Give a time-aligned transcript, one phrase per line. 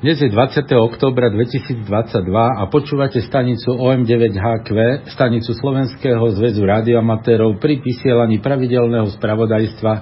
[0.00, 0.64] Dnes je 20.
[0.80, 1.84] oktobra 2022
[2.32, 9.92] a počúvate stanicu OM9HQ, stanicu Slovenského zväzu radioamatérov pri vysielaní pravidelného spravodajstva,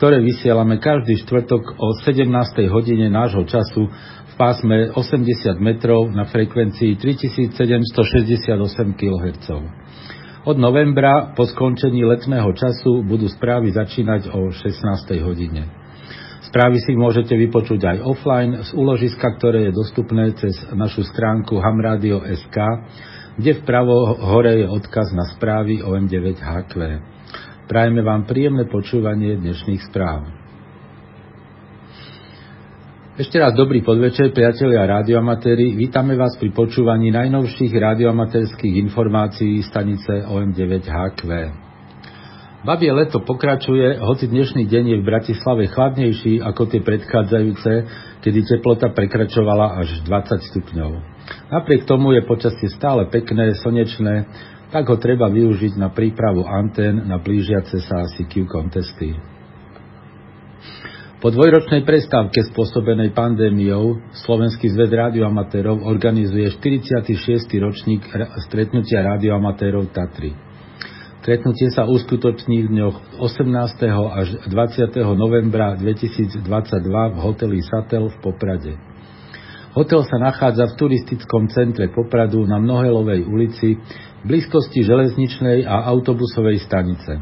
[0.00, 2.24] ktoré vysielame každý štvrtok o 17.
[2.72, 3.92] hodine nášho času
[4.32, 8.48] v pásme 80 metrov na frekvencii 3768
[8.96, 9.48] kHz.
[10.48, 15.20] Od novembra po skončení letného času budú správy začínať o 16.
[15.20, 15.83] hodine.
[16.54, 22.54] Správy si môžete vypočuť aj offline z úložiska, ktoré je dostupné cez našu stránku hamradio.sk,
[23.34, 26.74] kde vpravo hore je odkaz na správy OM9HQ.
[27.66, 30.30] Prajeme vám príjemné počúvanie dnešných správ.
[33.18, 35.74] Ešte raz dobrý podvečer, priatelia radioamatéri.
[35.74, 41.63] Vítame vás pri počúvaní najnovších radioamatérských informácií stanice OM9HQ.
[42.64, 47.72] Babie leto pokračuje, hoci dnešný deň je v Bratislave chladnejší ako tie predchádzajúce,
[48.24, 50.90] kedy teplota prekračovala až 20 stupňov.
[51.52, 54.14] Napriek tomu je počasie stále pekné, slnečné,
[54.72, 59.12] tak ho treba využiť na prípravu antén na blížiace sa CQ kontesty.
[61.20, 67.12] Po dvojročnej prestávke spôsobenej pandémiou Slovenský zväz radioamatérov organizuje 46.
[67.60, 68.08] ročník
[68.48, 70.53] stretnutia radioamatérov Tatry.
[71.24, 73.48] Stretnutie sa uskutoční v dňoch 18.
[74.12, 74.92] až 20.
[75.16, 76.44] novembra 2022
[76.84, 78.76] v hoteli Satel v Poprade.
[79.72, 83.80] Hotel sa nachádza v turistickom centre Popradu na Mnohelovej ulici
[84.20, 87.16] v blízkosti železničnej a autobusovej stanice.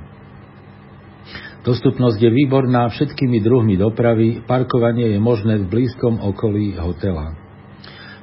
[1.62, 7.41] Dostupnosť je výborná všetkými druhmi dopravy, parkovanie je možné v blízkom okolí hotela.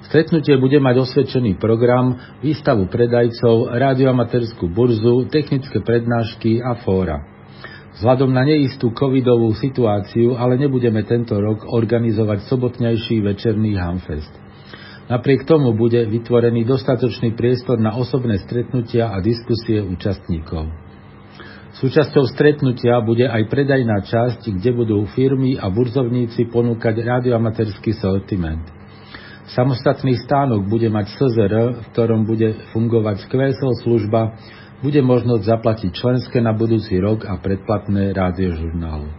[0.09, 7.21] Stretnutie bude mať osvedčený program, výstavu predajcov, radioamatérskú burzu, technické prednášky a fóra.
[7.93, 14.33] Vzhľadom na neistú covidovú situáciu ale nebudeme tento rok organizovať sobotnejší večerný Hamfest.
[15.13, 20.73] Napriek tomu bude vytvorený dostatočný priestor na osobné stretnutia a diskusie účastníkov.
[21.77, 28.78] Súčasťou stretnutia bude aj predajná časť, kde budú firmy a burzovníci ponúkať radioamatérsky sortiment.
[29.49, 34.37] Samostatný stánok bude mať SZR, v ktorom bude fungovať QSL služba,
[34.85, 39.09] bude možnosť zaplatiť členské na budúci rok a predplatné rádiožurnálu.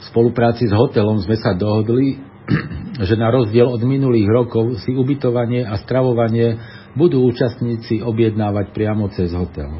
[0.00, 2.18] V spolupráci s hotelom sme sa dohodli,
[3.08, 6.58] že na rozdiel od minulých rokov si ubytovanie a stravovanie
[6.98, 9.78] budú účastníci objednávať priamo cez hotel.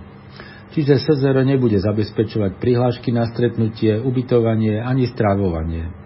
[0.71, 6.00] Čiže SZR nebude zabezpečovať prihlášky na stretnutie, ubytovanie ani stravovanie.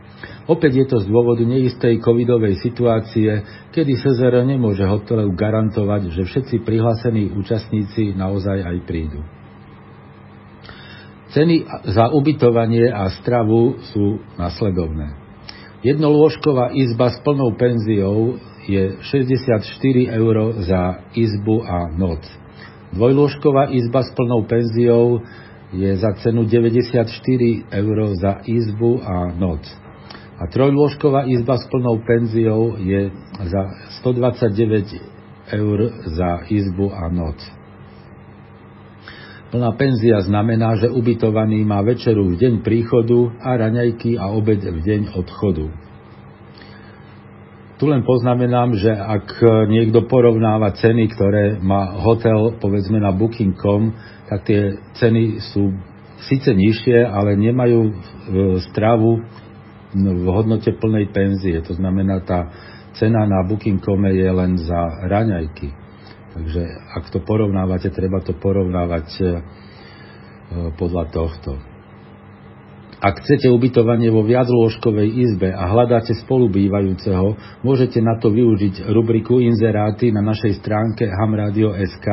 [0.45, 3.41] Opäť je to z dôvodu neistej covidovej situácie,
[3.73, 9.25] kedy SZR nemôže hotelu garantovať, že všetci prihlásení účastníci naozaj aj prídu.
[11.33, 15.17] Ceny za ubytovanie a stravu sú nasledovné.
[15.81, 19.65] Jednolôžková izba s plnou penziou je 64
[20.15, 22.23] eur za izbu a noc.
[22.95, 25.25] Dvojlôžková izba s plnou penziou
[25.75, 27.11] je za cenu 94
[27.67, 29.84] eur za izbu a noc
[30.45, 33.09] a trojlôžková izba s plnou penziou je
[33.49, 33.63] za
[34.05, 35.01] 129
[35.57, 37.41] eur za izbu a noc.
[39.49, 44.81] Plná penzia znamená, že ubytovaný má večeru v deň príchodu a raňajky a obed v
[44.85, 45.73] deň odchodu.
[47.81, 49.41] Tu len poznamenám, že ak
[49.73, 53.97] niekto porovnáva ceny, ktoré má hotel, povedzme na booking.com,
[54.29, 55.73] tak tie ceny sú
[56.29, 57.81] síce nižšie, ale nemajú
[58.71, 59.25] stravu
[59.95, 61.63] v hodnote plnej penzie.
[61.63, 62.51] To znamená, tá
[62.99, 65.69] cena na Booking.com je len za raňajky.
[66.35, 66.63] Takže
[66.99, 69.25] ak to porovnávate, treba to porovnávať e,
[70.75, 71.63] podľa tohto.
[73.05, 80.09] Ak chcete ubytovanie vo viaclôžkovej izbe a hľadáte spolubývajúceho, môžete na to využiť rubriku Inzeráty
[80.09, 82.09] na našej stránke hamradio.sk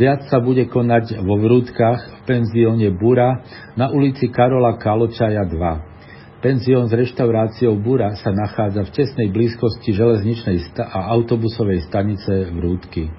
[0.00, 3.44] Zjazd sa bude konať vo Vrútkach v penzióne Bura
[3.76, 6.40] na ulici Karola Kaločaja 2.
[6.40, 13.12] Penzión s reštauráciou Bura sa nachádza v tesnej blízkosti železničnej a autobusovej stanice v Rúdky.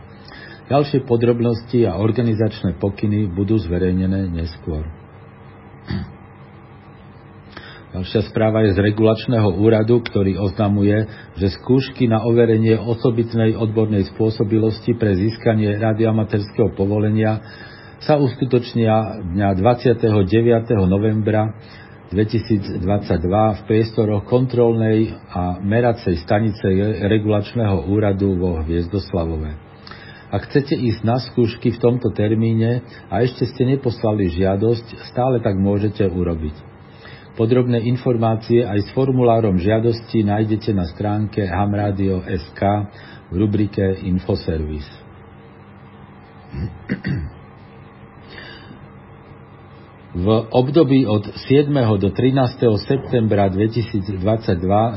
[0.74, 4.90] Ďalšie podrobnosti a organizačné pokyny budú zverejnené neskôr.
[7.88, 11.08] Ďalšia správa je z regulačného úradu, ktorý oznamuje,
[11.40, 17.40] že skúšky na overenie osobitnej odbornej spôsobilosti pre získanie radioamaterského povolenia
[18.04, 20.04] sa uskutočnia dňa 29.
[20.84, 21.56] novembra
[22.12, 22.84] 2022
[23.56, 26.68] v priestoroch kontrolnej a meracej stanice
[27.08, 29.56] regulačného úradu vo Hviezdoslavove.
[30.28, 35.56] Ak chcete ísť na skúšky v tomto termíne a ešte ste neposlali žiadosť, stále tak
[35.56, 36.77] môžete urobiť.
[37.38, 42.62] Podrobné informácie aj s formulárom žiadosti nájdete na stránke hamradio.sk
[43.30, 44.90] v rubrike Infoservice.
[50.18, 51.70] V období od 7.
[52.02, 52.58] do 13.
[52.90, 54.18] septembra 2022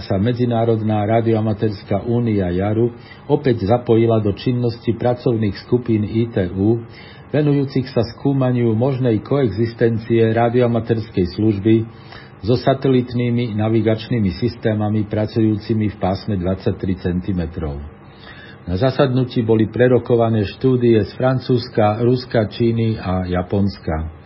[0.09, 2.97] sa Medzinárodná radioamatérská únia Jaru
[3.29, 6.89] opäť zapojila do činnosti pracovných skupín ITU,
[7.37, 11.85] venujúcich sa skúmaniu možnej koexistencie radioamatérskej služby
[12.41, 17.41] so satelitnými navigačnými systémami pracujúcimi v pásme 23 cm.
[18.65, 24.21] Na zasadnutí boli prerokované štúdie z Francúzska, Ruska, Číny a Japonska.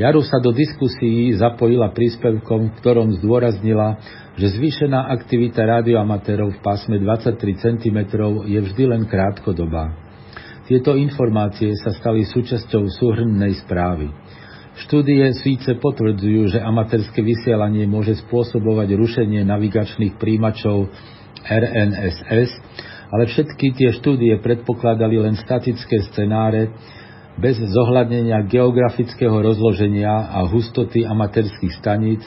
[0.00, 4.00] Jaru sa do diskusií zapojila príspevkom, v ktorom zdôraznila,
[4.40, 7.98] že zvýšená aktivita radioamatérov v pásme 23 cm
[8.48, 9.92] je vždy len krátkodobá.
[10.64, 14.08] Tieto informácie sa stali súčasťou súhrnnej správy.
[14.88, 20.88] Štúdie síce potvrdzujú, že amatérske vysielanie môže spôsobovať rušenie navigačných príjimačov
[21.44, 22.50] RNSS,
[23.12, 26.72] ale všetky tie štúdie predpokladali len statické scenáre,
[27.40, 32.20] bez zohľadnenia geografického rozloženia a hustoty amatérských staníc,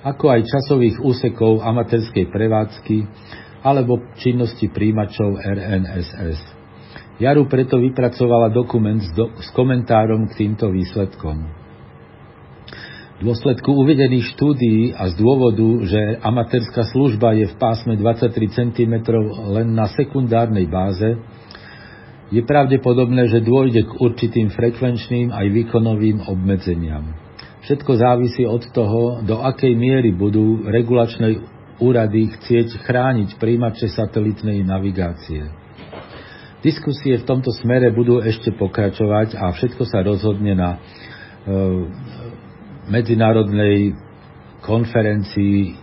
[0.00, 2.98] ako aj časových úsekov amatérskej prevádzky
[3.60, 6.40] alebo činnosti príjimačov RNSS.
[7.20, 11.59] Jaru preto vypracovala dokument s, do, s komentárom k týmto výsledkom.
[13.20, 18.94] V dôsledku uvedených štúdií a z dôvodu, že amatérska služba je v pásme 23 cm
[19.60, 21.20] len na sekundárnej báze,
[22.32, 27.12] je pravdepodobné, že dôjde k určitým frekvenčným aj výkonovým obmedzeniam.
[27.68, 31.44] Všetko závisí od toho, do akej miery budú regulačné
[31.76, 35.44] úrady chcieť chrániť príjimače satelitnej navigácie.
[36.64, 40.78] Diskusie v tomto smere budú ešte pokračovať a všetko sa rozhodne na e,
[42.90, 43.94] medzinárodnej
[44.66, 45.78] konferencii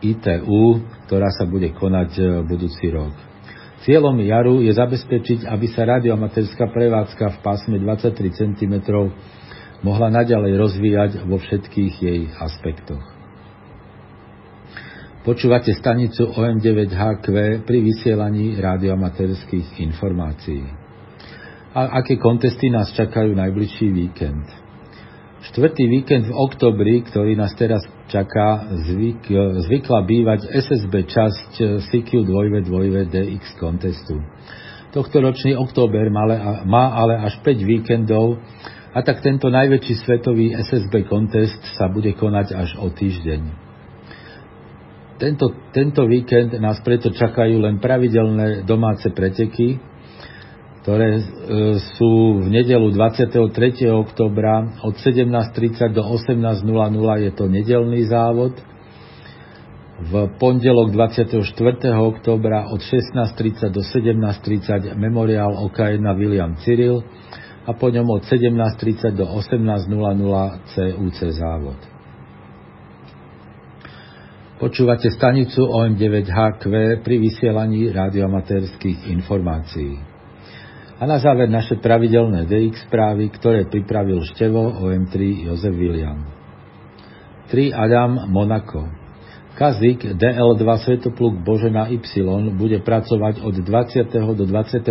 [0.00, 3.14] ITU, ktorá sa bude konať e, budúci rok.
[3.86, 8.74] Cieľom Jaru je zabezpečiť, aby sa radioamatérská prevádzka v pásme 23 cm
[9.86, 13.04] mohla naďalej rozvíjať vo všetkých jej aspektoch.
[15.22, 17.26] Počúvate stanicu OM9HQ
[17.62, 20.64] pri vysielaní radioamatérských informácií.
[21.76, 24.57] A aké kontesty nás čakajú najbližší víkend?
[25.38, 29.30] Štvrtý víkend v oktobri, ktorý nás teraz čaká, zvyk,
[29.70, 31.50] zvykla bývať SSB časť
[31.88, 34.18] CQ 2 DX kontestu.
[34.90, 38.42] Tohto ročný október má ale až 5 víkendov
[38.90, 43.70] a tak tento najväčší svetový SSB kontest sa bude konať až o týždeň.
[45.22, 49.78] Tento, tento víkend nás preto čakajú len pravidelné domáce preteky,
[50.88, 51.24] ktoré e,
[52.00, 53.44] sú v nedelu 23.
[53.92, 56.64] oktobra od 17.30 do 18.00
[57.28, 58.56] je to nedelný závod.
[60.00, 61.44] V pondelok 24.
[61.92, 67.04] oktobra od 16.30 do 17.30 memoriál OK1 William Cyril
[67.68, 69.92] a po ňom od 17.30 do 18.00
[70.72, 71.76] CUC závod.
[74.56, 76.64] Počúvate stanicu OM9HQ
[77.04, 80.07] pri vysielaní radioamatérských informácií.
[80.98, 86.26] A na záver naše pravidelné DX správy, ktoré pripravil števo OM3 Jozef William.
[87.54, 88.90] 3 Adam Monaco.
[89.54, 92.02] Kazik DL2 Svetopluk Božena Y
[92.50, 94.10] bude pracovať od 20.
[94.10, 94.90] do 23.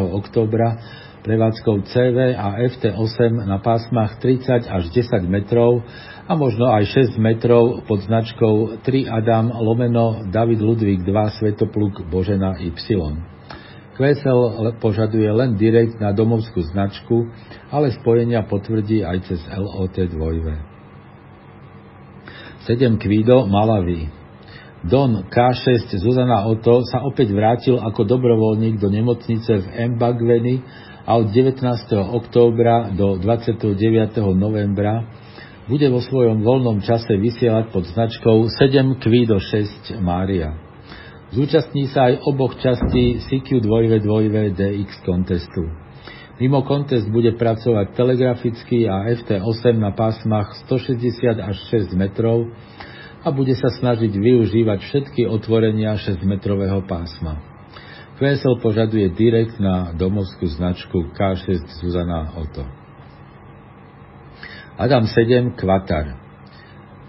[0.00, 0.80] októbra
[1.20, 5.84] prevádzkou CV a FT8 na pásmach 30 až 10 metrov
[6.28, 12.56] a možno aj 6 metrov pod značkou 3 Adam lomeno David Ludvík 2 Svetopluk Božena
[12.56, 13.31] Y.
[13.92, 17.28] QSL požaduje len direkt na domovskú značku,
[17.68, 20.72] ale spojenia potvrdí aj cez LOT 2.
[22.62, 24.06] 7 Kvido Malawi
[24.82, 30.62] Don K6 Zuzana Oto sa opäť vrátil ako dobrovoľník do nemocnice v Mbagveni
[31.02, 31.62] a od 19.
[31.94, 33.74] októbra do 29.
[34.34, 35.06] novembra
[35.66, 40.61] bude vo svojom voľnom čase vysielať pod značkou 7 Kvido 6 Mária.
[41.32, 45.64] Zúčastní sa aj oboch častí CQ 2 2 DX kontestu.
[46.36, 52.52] Mimo kontest bude pracovať telegraficky a FT8 na pásmach 160 až 6 metrov
[53.24, 57.40] a bude sa snažiť využívať všetky otvorenia 6-metrového pásma.
[58.20, 62.68] QSL požaduje direkt na domovskú značku K6 Zuzana Oto.
[64.76, 66.21] Adam 7 Kvatar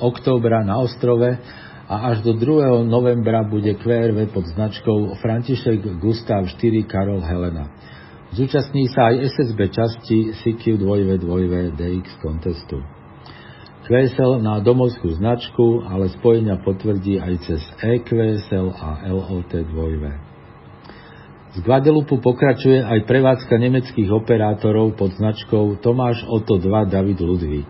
[0.00, 1.38] októbra na ostrove
[1.88, 2.86] a až do 2.
[2.86, 7.66] novembra bude QRV pod značkou František Gustav 4 Karol Helena.
[8.38, 12.86] Zúčastní sa aj SSB časti CQ 2 2 DX kontestu.
[13.90, 20.25] QSL na domovskú značku, ale spojenia potvrdí aj cez EQSL a LOT 2.
[21.56, 27.64] Z Guadeloupu pokračuje aj prevádzka nemeckých operátorov pod značkou Tomáš Oto 2 David Ludvík.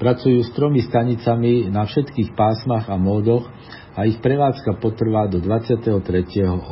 [0.00, 3.44] Pracujú s tromi stanicami na všetkých pásmach a módoch
[3.92, 5.92] a ich prevádzka potrvá do 23.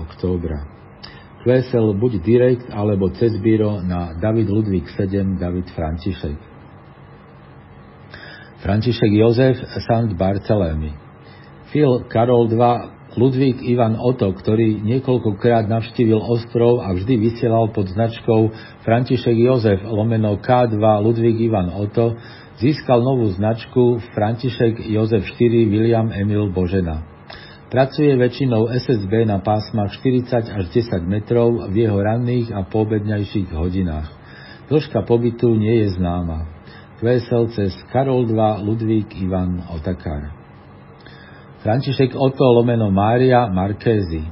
[0.00, 0.64] októbra.
[1.44, 6.40] QSL buď direkt alebo cez bíro na David Ludvík 7 David František.
[8.64, 10.96] František Jozef Sant Barcelemy.
[11.68, 18.54] Phil Karol 2 Ludvík Ivan Oto, ktorý niekoľkokrát navštívil ostrov a vždy vysielal pod značkou
[18.86, 22.14] František Jozef lomeno K2 Ludvík Ivan Oto,
[22.62, 27.02] získal novú značku František Jozef 4 William Emil Božena.
[27.66, 34.10] Pracuje väčšinou SSB na pásmach 40 až 10 metrov v jeho ranných a poobedňajších hodinách.
[34.70, 36.46] Dĺžka pobytu nie je známa.
[37.02, 40.39] Kvesel cez Karol 2 Ludvík Ivan Otakar.
[41.60, 44.24] František Otto lomeno Mária Markézy.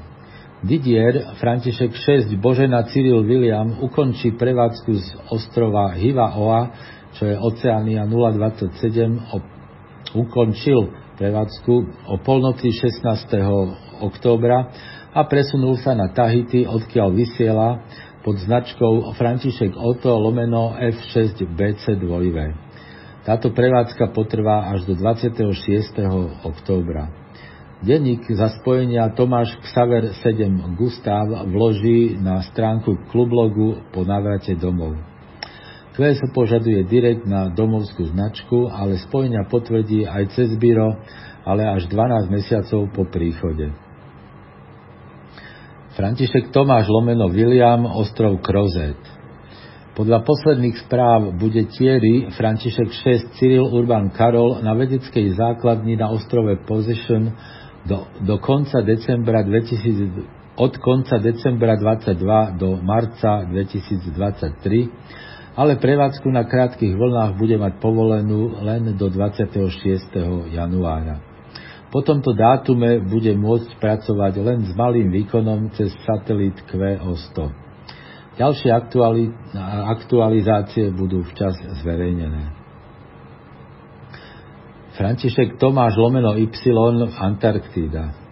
[0.64, 6.73] Didier František 6 Božena Cyril William ukončí prevádzku z ostrova Hiva Oa,
[7.20, 10.88] čo je Oceánia 027, ukončil
[11.20, 11.75] prevádzku
[12.08, 13.04] o polnoci 16.
[14.08, 14.73] októbra
[15.12, 17.85] a presunul sa na Tahiti, odkiaľ vysiela
[18.25, 22.68] pod značkou František Otto lomeno F6 BC 2
[23.28, 25.52] Táto prevádzka potrvá až do 26.
[26.49, 27.12] októbra.
[27.85, 34.97] Denník za spojenia Tomáš Xaver 7 Gustav vloží na stránku klublogu po návrate domov.
[35.92, 40.97] QS požaduje direkt na domovskú značku, ale spojenia potvrdí aj cez byro,
[41.44, 43.76] ale až 12 mesiacov po príchode.
[46.00, 49.18] František Tomáš Lomeno William, ostrov Krozet.
[49.99, 52.87] Podľa posledných správ bude Thierry František
[53.35, 57.35] 6 Cyril Urban Karol na vedeckej základni na ostrove Position
[57.83, 62.14] do, do konca decembra 2000, od konca decembra 22
[62.62, 69.67] do marca 2023 ale prevádzku na krátkych vlnách bude mať povolenú len do 26.
[70.55, 71.19] januára.
[71.90, 77.67] Po tomto dátume bude môcť pracovať len s malým výkonom cez satelit QO100.
[78.38, 79.35] Ďalšie aktuali-
[79.99, 82.54] aktualizácie budú včas zverejnené.
[84.95, 86.50] František Tomáš Lomeno Y
[87.18, 88.28] Antarktída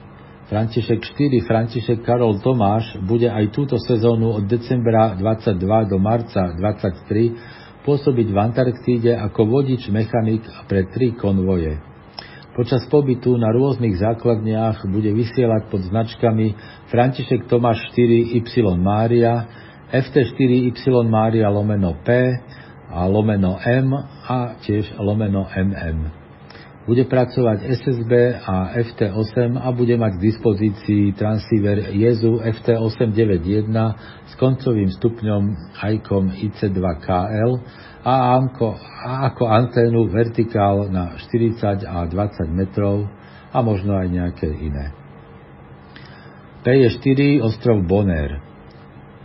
[0.46, 7.82] František 4, František Karol Tomáš bude aj túto sezónu od decembra 22 do marca 23
[7.82, 11.82] pôsobiť v Antarktíde ako vodič mechanik pre tri konvoje.
[12.54, 16.54] Počas pobytu na rôznych základniach bude vysielať pod značkami
[16.94, 18.46] František Tomáš 4 Y
[18.78, 22.08] Mária, FT4 Y Mária lomeno P
[22.90, 23.94] a lomeno M
[24.26, 26.26] a tiež lomeno MM
[26.86, 28.12] bude pracovať SSB
[28.46, 33.74] a FT8 a bude mať k dispozícii transceiver Jezu FT891
[34.30, 35.42] s koncovým stupňom
[35.82, 37.52] ICOM IC2KL
[38.06, 38.38] a
[39.26, 43.10] ako, anténu vertikál na 40 a 20 metrov
[43.50, 44.94] a možno aj nejaké iné.
[46.62, 48.45] P4 ostrov Bonaire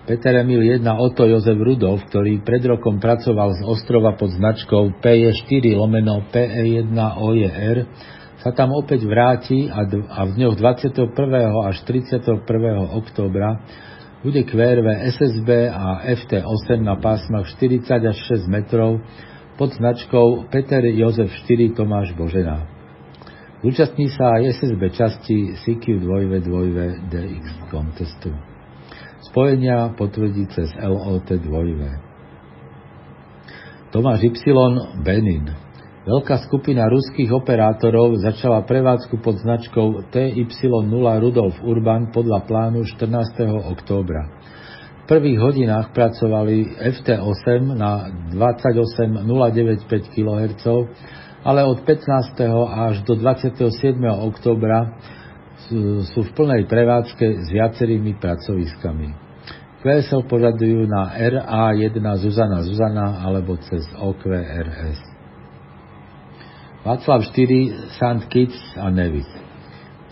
[0.02, 5.78] Peter Emil 1 Otto Jozef Rudolf, ktorý pred rokom pracoval z ostrova pod značkou PE4
[5.78, 7.86] lomeno PE1 OJR,
[8.42, 11.06] sa tam opäť vráti a, a v dňoch 21.
[11.70, 12.34] až 31.
[12.98, 13.62] októbra
[14.26, 19.06] bude QRV SSB a FT8 na pásmach 40 až 6 metrov
[19.54, 22.66] pod značkou Peter Jozef 4 Tomáš Božena.
[23.62, 28.51] Zúčastní sa aj SSB časti CQ2V2DX contestu.
[29.22, 31.46] Spojenia potvrdí cez LOT 2
[33.94, 34.42] Tomáš Y.
[35.06, 35.46] Benin
[36.02, 43.70] Veľká skupina ruských operátorov začala prevádzku pod značkou TY0 Rudolf Urban podľa plánu 14.
[43.70, 44.26] októbra.
[45.06, 49.86] V prvých hodinách pracovali FT8 na 28095
[50.18, 50.66] kHz,
[51.46, 52.42] ale od 15.
[52.90, 53.70] až do 27.
[54.02, 54.98] októbra
[56.16, 59.32] sú v plnej prevádzke s viacerými pracoviskami.
[59.82, 65.02] QSL požadujú na RA1 Zuzana Zuzana alebo cez OQRS.
[66.86, 68.22] Václav 4 St.
[68.30, 69.26] Kitts a Nevis.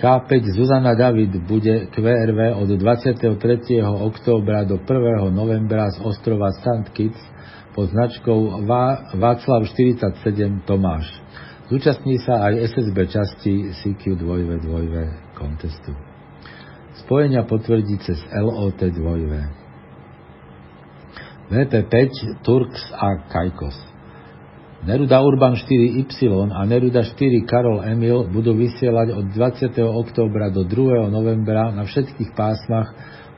[0.02, 3.30] K5 Zuzana David bude QRV od 23.
[3.84, 5.30] októbra do 1.
[5.30, 6.90] novembra z ostrova St.
[6.94, 7.22] Kitts
[7.78, 8.66] pod značkou
[9.18, 11.06] Václav 47 Tomáš.
[11.70, 15.95] Zúčastní sa aj SSB časti CQ2V2V contestu.
[17.08, 18.91] Spojenia potvrdí cez LOT 2
[21.49, 21.95] VP5
[22.45, 23.73] Turks a Kajkos.
[24.80, 29.75] Neruda Urban 4Y a Neruda 4 Karol Emil budú vysielať od 20.
[29.82, 31.12] októbra do 2.
[31.12, 32.93] novembra na všetkých pásmach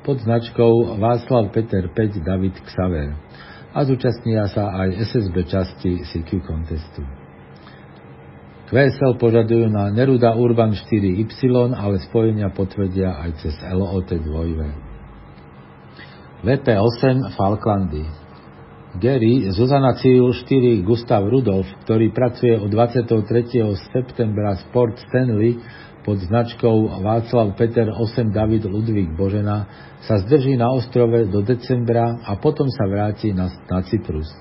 [0.05, 3.13] pod značkou Václav Peter 5 David Xaver
[3.71, 7.20] a zúčastnia sa aj SSB časti CQ contestu.
[8.71, 11.27] QSL požadujú na Neruda Urban 4Y,
[11.75, 14.23] ale spojenia potvrdia aj cez LOT 2
[16.47, 18.07] VP8 Falklandy
[18.95, 23.11] Gary Zuzana Cyril 4 Gustav Rudolf, ktorý pracuje od 23.
[23.91, 25.59] septembra Sport Stanley
[26.07, 29.67] pod značkou Václav Peter 8 David Ludvík Božena,
[30.07, 34.31] sa zdrží na ostrove do decembra a potom sa vráti na, na Cyprus.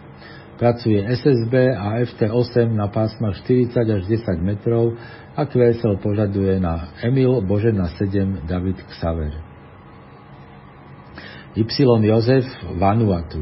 [0.60, 4.92] Pracuje SSB a FT8 na pásmach 40 až 10 metrov
[5.32, 9.40] a QSL požaduje na Emil Božena 7 David Xaver.
[11.56, 11.64] Y.
[12.04, 12.44] Jozef
[12.76, 13.40] Vanuatu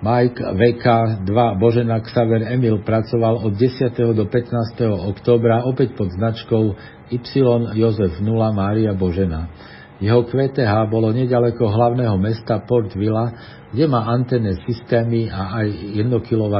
[0.00, 0.86] Mike VK
[1.28, 3.92] 2 Božena Xaver Emil pracoval od 10.
[4.16, 5.12] do 15.
[5.12, 6.72] októbra opäť pod značkou
[7.12, 8.24] Y Jozef 0
[8.56, 9.52] Mária Božena.
[10.00, 13.36] Jeho QTH bolo nedaleko hlavného mesta Port Villa,
[13.68, 15.68] kde má antenné systémy a aj
[16.00, 16.56] 1 kW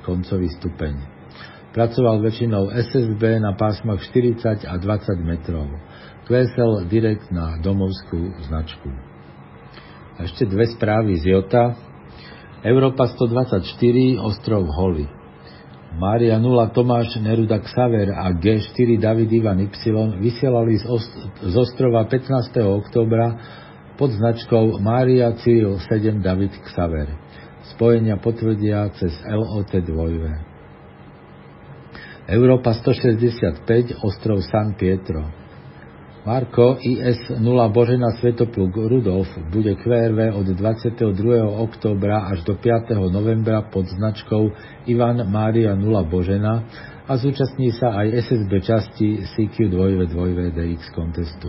[0.00, 0.96] koncový stupeň.
[1.76, 5.68] Pracoval väčšinou SSB na pásmach 40 a 20 metrov.
[6.24, 8.88] QSL direkt na domovskú značku.
[10.16, 11.76] A ešte dve správy z Jota.
[12.64, 13.68] Európa 124,
[14.18, 15.17] ostrov Holy.
[15.98, 19.74] Mária 0 Tomáš Neruda Xaver a G4 David Ivan Y
[20.22, 22.54] vysielali z, ost- z ostrova 15.
[22.62, 23.34] októbra
[23.98, 27.10] pod značkou Mária Cyril 7 David Xaver.
[27.74, 32.30] Spojenia potvrdia cez LOT 2.
[32.30, 35.37] Európa 165, ostrov San Pietro.
[36.28, 41.08] Marko IS 0 Božena Svetopluk Rudolf bude QRV od 22.
[41.48, 43.00] októbra až do 5.
[43.08, 44.52] novembra pod značkou
[44.84, 46.68] Ivan Mária 0 Božena
[47.08, 51.48] a zúčastní sa aj SSB časti CQ 2 2 DX contestu.